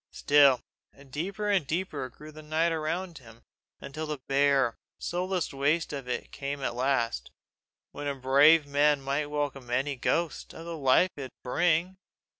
[0.09, 0.61] Still
[1.11, 3.43] deeper and deeper grew the night around him,
[3.79, 7.29] until the bare, soulless waste of it came at last,
[7.91, 11.97] when a brave man might welcome any ghost for the life it would bring.